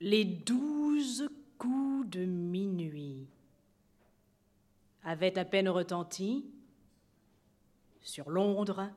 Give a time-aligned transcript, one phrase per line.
[0.00, 1.28] Les douze
[1.58, 3.26] coups de minuit
[5.04, 6.46] avaient à peine retenti
[8.00, 8.90] sur Londres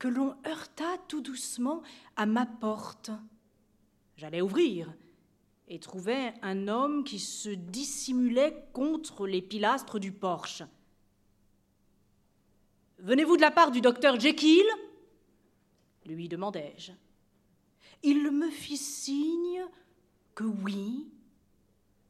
[0.00, 1.82] que l'on heurta tout doucement
[2.16, 3.12] à ma porte.
[4.16, 4.92] J'allais ouvrir
[5.68, 10.64] et trouvai un homme qui se dissimulait contre les pilastres du porche.
[12.98, 14.66] Venez-vous de la part du docteur Jekyll?
[16.06, 16.92] lui demandai-je.
[18.02, 19.64] Il me fit signe
[20.34, 21.08] que oui,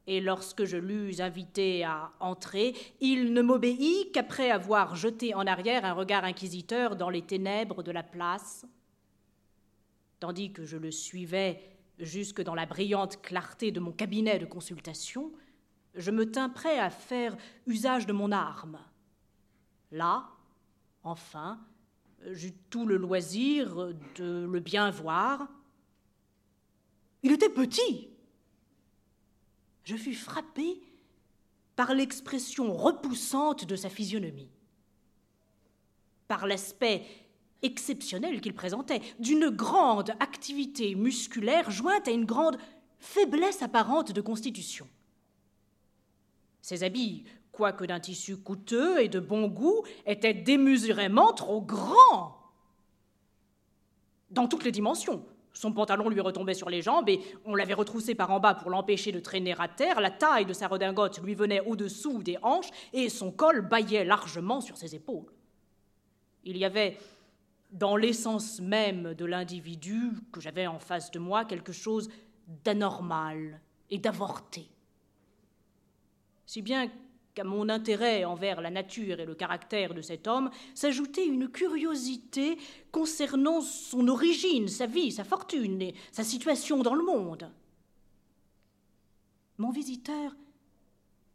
[0.06, 5.84] et lorsque je l'eus invité à entrer, il ne m'obéit qu'après avoir jeté en arrière
[5.84, 8.64] un regard inquisiteur dans les ténèbres de la place.
[10.18, 11.60] Tandis que je le suivais
[11.98, 15.30] jusque dans la brillante clarté de mon cabinet de consultation,
[15.94, 17.36] je me tins prêt à faire
[17.66, 18.78] usage de mon arme.
[19.92, 20.28] Là,
[21.02, 21.60] enfin,
[22.30, 25.48] j'eus tout le loisir de le bien voir.
[27.22, 28.08] Il était petit.
[29.84, 30.80] Je fus frappé
[31.76, 34.50] par l'expression repoussante de sa physionomie,
[36.26, 37.04] par l'aspect
[37.62, 42.58] exceptionnel qu'il présentait, d'une grande activité musculaire jointe à une grande
[42.98, 44.88] faiblesse apparente de constitution.
[46.60, 47.24] Ses habits
[47.58, 52.36] quoique d'un tissu coûteux et de bon goût, était démesurément trop grand.
[54.30, 55.26] Dans toutes les dimensions.
[55.58, 58.70] Son pantalon lui retombait sur les jambes et on l'avait retroussé par en bas pour
[58.70, 60.00] l'empêcher de traîner à terre.
[60.00, 64.60] La taille de sa redingote lui venait au-dessous des hanches et son col bâillait largement
[64.60, 65.32] sur ses épaules.
[66.44, 66.96] Il y avait
[67.72, 72.08] dans l'essence même de l'individu que j'avais en face de moi quelque chose
[72.64, 74.70] d'anormal et d'avorté.
[76.46, 76.88] Si bien
[77.38, 82.58] qu'à mon intérêt envers la nature et le caractère de cet homme s'ajoutait une curiosité
[82.90, 87.48] concernant son origine, sa vie, sa fortune et sa situation dans le monde.
[89.56, 90.34] Mon visiteur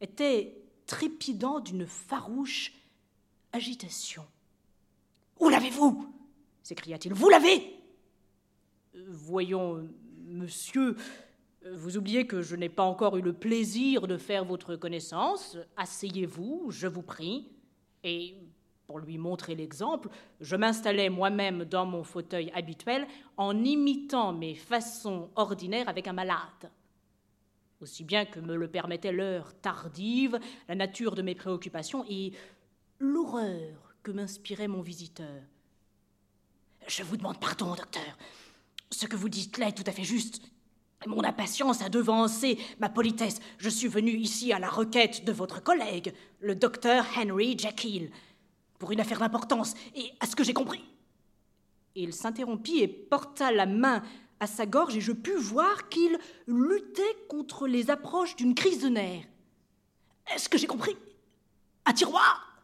[0.01, 2.73] était trépidant d'une farouche
[3.53, 4.25] agitation.
[5.39, 6.13] Où l'avez-vous?
[6.63, 7.13] s'écria-t-il.
[7.13, 7.79] Vous l'avez
[9.07, 9.87] Voyons,
[10.25, 10.97] monsieur,
[11.71, 15.57] vous oubliez que je n'ai pas encore eu le plaisir de faire votre connaissance.
[15.77, 17.49] Asseyez-vous, je vous prie.
[18.03, 18.35] Et
[18.85, 20.09] pour lui montrer l'exemple,
[20.41, 23.07] je m'installai moi-même dans mon fauteuil habituel
[23.37, 26.71] en imitant mes façons ordinaires avec un malade.
[27.79, 32.33] Aussi bien que me le permettait l'heure tardive, la nature de mes préoccupations et
[32.99, 35.41] l'horreur que m'inspirait mon visiteur.
[36.87, 38.17] Je vous demande pardon, docteur.
[38.91, 40.41] Ce que vous dites là est tout à fait juste.
[41.07, 43.39] Mon impatience a devancé ma politesse.
[43.57, 48.09] Je suis venu ici à la requête de votre collègue, le docteur Henry Jekyll,
[48.79, 50.83] pour une affaire d'importance, et à ce que j'ai compris.
[51.95, 54.01] Il s'interrompit et porta la main
[54.39, 58.89] à sa gorge, et je pus voir qu'il luttait contre les approches d'une crise de
[58.89, 59.25] nerfs.
[60.33, 60.95] Est-ce que j'ai compris?
[61.85, 62.63] Un tiroir?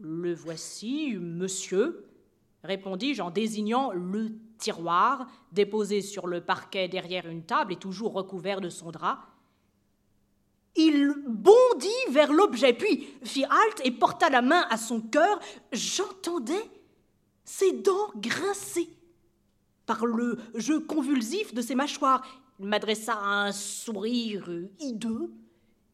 [0.00, 2.06] Le voici, monsieur,
[2.62, 8.60] répondis-je en désignant le tiroir, déposé sur le parquet derrière une table et toujours recouvert
[8.60, 9.26] de son drap.
[10.76, 15.40] Il bondit vers l'objet, puis fit halte et porta la main à son cœur.
[15.72, 16.70] J'entendais
[17.44, 18.88] ses dents grincer
[19.86, 22.22] par le jeu convulsif de ses mâchoires.
[22.60, 24.48] Il m'adressa un sourire
[24.78, 25.32] hideux,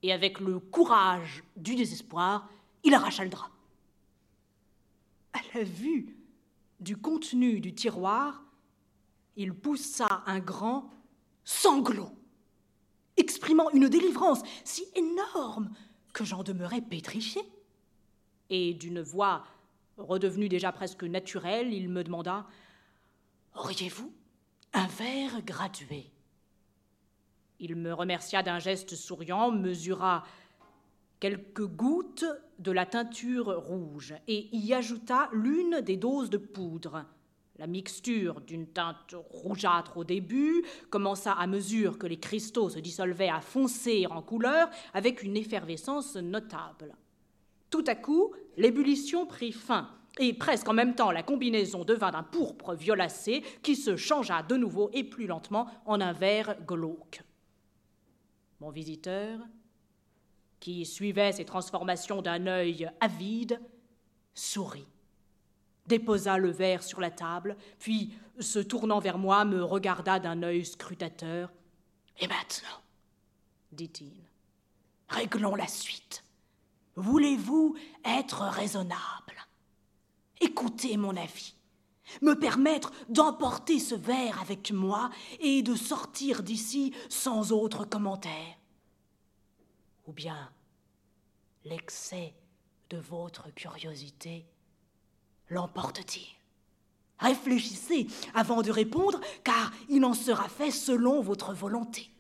[0.03, 2.49] et avec le courage du désespoir,
[2.83, 3.51] il arracha le drap.
[5.33, 6.15] À la vue
[6.81, 8.44] du contenu du tiroir,
[9.37, 10.91] il poussa un grand
[11.45, 12.11] sanglot,
[13.17, 15.71] exprimant une délivrance si énorme
[16.13, 17.43] que j'en demeurais pétrifié.
[18.51, 19.45] Et d'une voix
[19.97, 22.47] redevenue déjà presque naturelle, il me demanda
[23.55, 24.13] Auriez-vous
[24.73, 26.11] un verre gradué?
[27.61, 30.25] Il me remercia d'un geste souriant, mesura
[31.21, 32.27] quelques gouttes
[32.59, 37.07] de la teinture rouge et y ajouta l'une des doses de poudre.
[37.57, 43.29] La mixture, d'une teinte rougeâtre au début, commença à mesure que les cristaux se dissolvaient
[43.29, 46.97] à foncer en couleur avec une effervescence notable.
[47.71, 52.23] Tout à coup, l'ébullition prit fin, et presque en même temps la combinaison devint d'un
[52.25, 57.23] pourpre violacé qui se changea de nouveau et plus lentement en un vert glauque.
[58.61, 59.39] Mon visiteur,
[60.59, 63.61] qui suivait ces transformations d'un œil avide,
[64.35, 64.87] sourit
[65.87, 70.65] déposa le verre sur la table, puis, se tournant vers moi, me regarda d'un œil
[70.65, 71.53] scrutateur.
[72.19, 72.81] Et maintenant,
[73.73, 74.13] dit-il,
[75.09, 76.25] réglons la suite.
[76.97, 79.47] Voulez-vous être raisonnable?
[80.41, 81.55] Écoutez mon avis.
[82.21, 85.11] me permettre d'emporter ce verre avec moi
[85.41, 88.59] et de sortir d'ici sans autre commentaire
[90.07, 90.53] Ou bien
[91.65, 92.35] l'excès
[92.91, 94.47] de votre curiosité
[95.49, 96.27] l'emporte-t-il?
[97.19, 102.11] Réfléchissez avant de répondre, car il en sera fait selon votre volonté.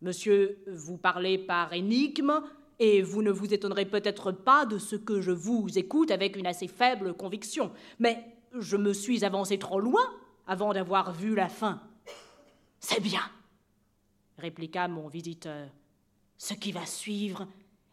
[0.00, 2.42] Monsieur, vous parlez par énigme,
[2.78, 6.48] et vous ne vous étonnerez peut-être pas de ce que je vous écoute avec une
[6.48, 7.72] assez faible conviction.
[8.00, 8.26] Mais
[8.58, 10.02] je me suis avancé trop loin
[10.48, 11.80] avant d'avoir vu la fin.
[12.80, 13.22] C'est bien,
[14.38, 15.68] répliqua mon visiteur.
[16.36, 17.46] Ce qui va suivre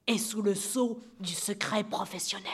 [0.07, 2.51] est sous le sceau du secret professionnel.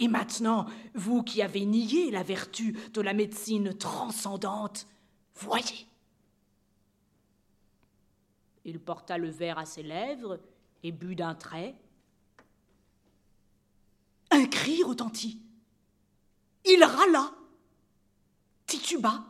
[0.00, 4.86] Et maintenant, vous qui avez nié la vertu de la médecine transcendante,
[5.34, 5.86] voyez.
[8.64, 10.38] Il porta le verre à ses lèvres
[10.82, 11.74] et but d'un trait.
[14.30, 15.40] Un cri retentit.
[16.64, 17.32] Il râla,
[18.66, 19.24] tituba,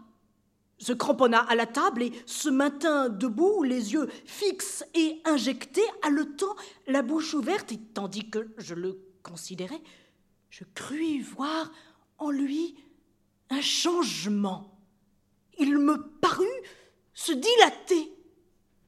[0.79, 6.55] se cramponna à la table et se maintint debout, les yeux fixes et injectés, haletant,
[6.87, 9.81] la bouche ouverte, et tandis que je le considérais,
[10.51, 11.71] je crus voir
[12.19, 12.77] en lui
[13.51, 14.79] un changement.
[15.59, 16.47] Il me parut
[17.15, 18.13] se dilater.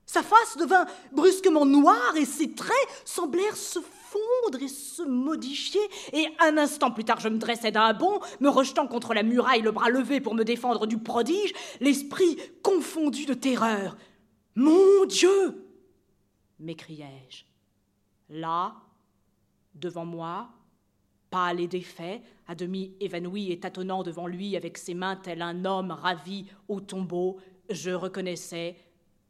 [0.07, 2.75] Sa face devint brusquement noire et ses traits
[3.05, 5.81] semblèrent se fondre et se modifier.
[6.13, 9.63] Et un instant plus tard, je me dressai d'un bond, me rejetant contre la muraille,
[9.63, 13.97] le bras levé pour me défendre du prodige, l'esprit confondu de terreur.
[14.57, 15.65] Mon Dieu
[16.61, 17.45] m'écriai-je.
[18.29, 18.75] Là,
[19.75, 20.49] devant moi,
[21.31, 25.65] pâle et défait, à demi évanoui et tâtonnant devant lui avec ses mains tel un
[25.65, 27.39] homme ravi au tombeau,
[27.71, 28.77] je reconnaissais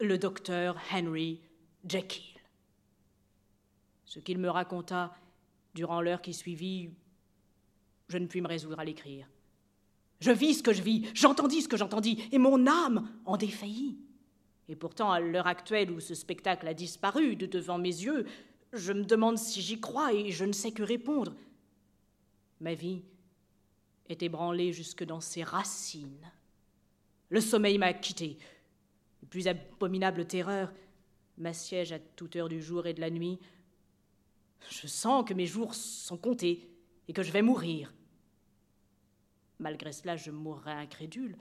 [0.00, 1.40] le docteur Henry
[1.86, 2.40] Jekyll.
[4.04, 5.14] Ce qu'il me raconta
[5.74, 6.90] durant l'heure qui suivit,
[8.08, 9.28] je ne puis me résoudre à l'écrire.
[10.20, 13.98] Je vis ce que je vis, j'entendis ce que j'entendis, et mon âme en défaillit.
[14.68, 18.26] Et pourtant, à l'heure actuelle où ce spectacle a disparu de devant mes yeux,
[18.72, 21.34] je me demande si j'y crois et je ne sais que répondre.
[22.60, 23.02] Ma vie
[24.08, 26.30] est ébranlée jusque dans ses racines.
[27.30, 28.38] Le sommeil m'a quitté.
[29.22, 30.72] Les plus abominables terreurs
[31.38, 33.38] m'assiègent à toute heure du jour et de la nuit.
[34.68, 36.68] Je sens que mes jours sont comptés
[37.08, 37.94] et que je vais mourir.
[39.58, 41.36] Malgré cela, je mourrai incrédule.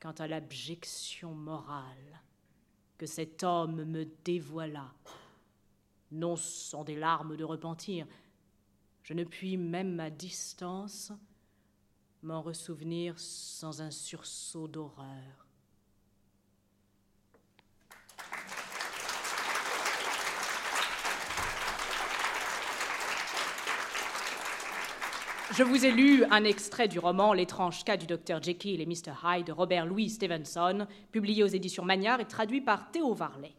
[0.00, 2.20] Quant à l'abjection morale
[2.98, 4.92] que cet homme me dévoila,
[6.12, 8.06] non sans des larmes de repentir,
[9.04, 11.12] je ne puis même à distance
[12.22, 15.46] m'en ressouvenir sans un sursaut d'horreur.
[25.52, 29.12] Je vous ai lu un extrait du roman L'étrange cas du docteur Jekyll et Mr.
[29.22, 33.52] Hyde de Robert Louis Stevenson, publié aux éditions Magnard et traduit par Théo Varlet.